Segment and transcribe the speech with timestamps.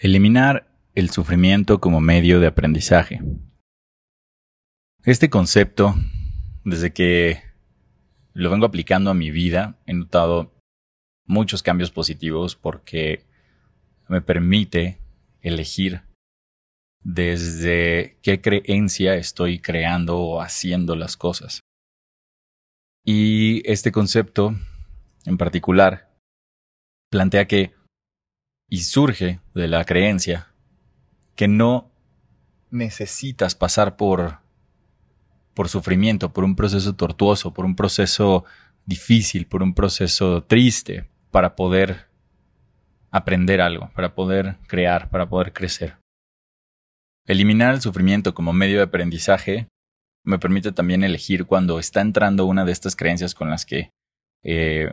[0.00, 3.20] Eliminar el sufrimiento como medio de aprendizaje.
[5.02, 5.96] Este concepto,
[6.64, 7.42] desde que
[8.32, 10.54] lo vengo aplicando a mi vida, he notado
[11.26, 13.24] muchos cambios positivos porque
[14.08, 15.00] me permite
[15.40, 16.02] elegir
[17.02, 21.60] desde qué creencia estoy creando o haciendo las cosas.
[23.04, 24.54] Y este concepto
[25.24, 26.16] en particular
[27.10, 27.77] plantea que
[28.68, 30.48] y surge de la creencia
[31.34, 31.90] que no
[32.70, 34.38] necesitas pasar por
[35.58, 38.44] por sufrimiento, por un proceso tortuoso, por un proceso
[38.86, 42.06] difícil, por un proceso triste para poder
[43.10, 45.96] aprender algo, para poder crear, para poder crecer.
[47.26, 49.66] Eliminar el sufrimiento como medio de aprendizaje
[50.24, 53.90] me permite también elegir cuando está entrando una de estas creencias con las que
[54.44, 54.92] eh,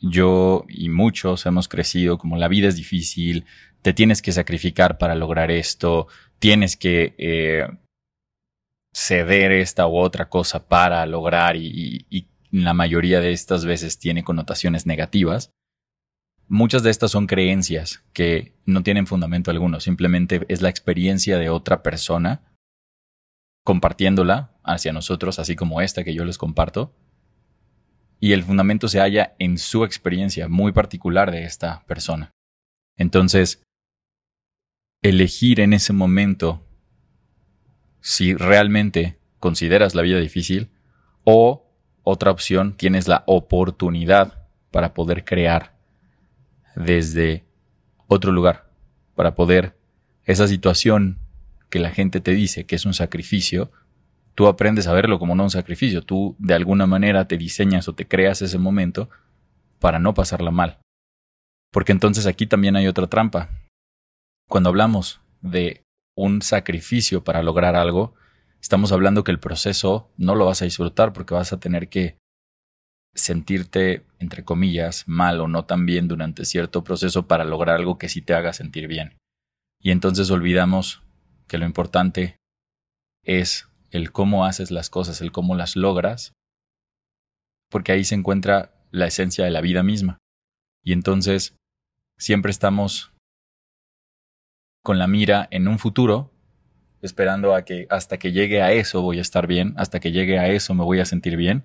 [0.00, 3.44] yo y muchos hemos crecido como la vida es difícil,
[3.82, 7.66] te tienes que sacrificar para lograr esto, tienes que eh,
[8.92, 14.24] ceder esta u otra cosa para lograr y, y, la mayoría de estas veces tiene
[14.24, 15.52] connotaciones negativas.
[16.48, 21.48] Muchas de estas son creencias que no tienen fundamento alguno, simplemente es la experiencia de
[21.48, 22.42] otra persona
[23.64, 26.92] compartiéndola hacia nosotros, así como esta que yo les comparto,
[28.20, 32.30] y el fundamento se halla en su experiencia muy particular de esta persona.
[32.96, 33.62] Entonces,
[35.02, 36.66] elegir en ese momento
[38.00, 40.70] si realmente consideras la vida difícil
[41.24, 41.66] o
[42.02, 45.78] otra opción, tienes la oportunidad para poder crear
[46.76, 47.44] desde
[48.06, 48.70] otro lugar,
[49.14, 49.78] para poder
[50.24, 51.18] esa situación
[51.68, 53.70] que la gente te dice que es un sacrificio,
[54.34, 57.94] tú aprendes a verlo como no un sacrificio, tú de alguna manera te diseñas o
[57.94, 59.10] te creas ese momento
[59.78, 60.78] para no pasarla mal.
[61.72, 63.50] Porque entonces aquí también hay otra trampa.
[64.48, 65.82] Cuando hablamos de
[66.16, 68.14] un sacrificio para lograr algo,
[68.60, 72.18] estamos hablando que el proceso no lo vas a disfrutar porque vas a tener que
[73.14, 78.08] sentirte, entre comillas, mal o no tan bien durante cierto proceso para lograr algo que
[78.08, 79.16] sí te haga sentir bien.
[79.80, 81.02] Y entonces olvidamos
[81.48, 82.36] que lo importante
[83.24, 86.32] es el cómo haces las cosas, el cómo las logras,
[87.70, 90.18] porque ahí se encuentra la esencia de la vida misma.
[90.82, 91.56] Y entonces
[92.18, 93.12] siempre estamos
[94.82, 96.32] con la mira en un futuro,
[97.02, 100.38] esperando a que hasta que llegue a eso voy a estar bien, hasta que llegue
[100.38, 101.64] a eso me voy a sentir bien,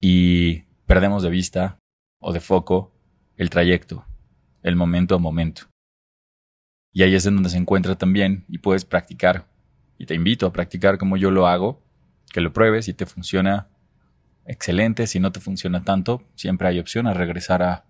[0.00, 1.78] y perdemos de vista
[2.20, 2.92] o de foco
[3.36, 4.06] el trayecto,
[4.62, 5.62] el momento a momento.
[6.92, 9.49] Y ahí es en donde se encuentra también y puedes practicar
[10.00, 11.84] y te invito a practicar como yo lo hago,
[12.32, 13.68] que lo pruebes, si te funciona,
[14.46, 17.84] excelente, si no te funciona tanto, siempre hay opción a regresar a,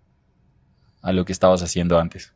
[1.03, 2.35] a lo que estabas haciendo antes.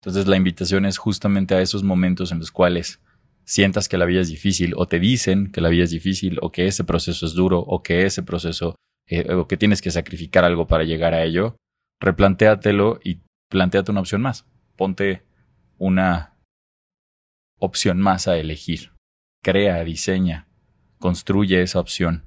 [0.00, 3.02] Entonces la invitación es justamente a esos momentos en los cuales
[3.44, 6.50] sientas que la vida es difícil o te dicen que la vida es difícil o
[6.50, 8.76] que ese proceso es duro o que ese proceso
[9.08, 11.58] eh, o que tienes que sacrificar algo para llegar a ello,
[12.00, 13.20] replantéatelo y
[13.50, 14.46] planteate una opción más.
[14.74, 15.22] Ponte
[15.76, 16.35] una
[17.58, 18.92] opción más a elegir.
[19.42, 20.48] Crea, diseña,
[20.98, 22.24] construye esa opción,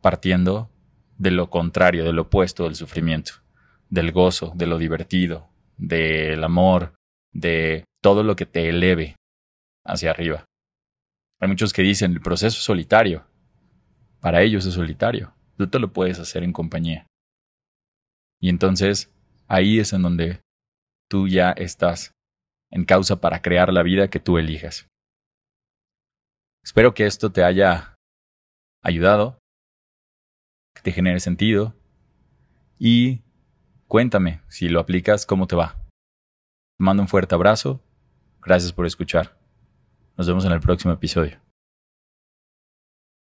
[0.00, 0.70] partiendo
[1.16, 3.32] de lo contrario, del opuesto del sufrimiento,
[3.90, 6.94] del gozo, de lo divertido, del amor,
[7.32, 9.16] de todo lo que te eleve
[9.84, 10.44] hacia arriba.
[11.40, 13.26] Hay muchos que dicen el proceso es solitario.
[14.20, 15.34] Para ellos es solitario.
[15.56, 17.06] Tú te lo puedes hacer en compañía.
[18.40, 19.12] Y entonces
[19.46, 20.40] ahí es en donde
[21.08, 22.12] tú ya estás
[22.70, 24.88] en causa para crear la vida que tú elijas.
[26.64, 27.94] Espero que esto te haya
[28.82, 29.38] ayudado,
[30.74, 31.74] que te genere sentido
[32.78, 33.22] y
[33.86, 35.76] cuéntame si lo aplicas, cómo te va.
[36.76, 37.82] Te mando un fuerte abrazo,
[38.40, 39.38] gracias por escuchar.
[40.16, 41.47] Nos vemos en el próximo episodio.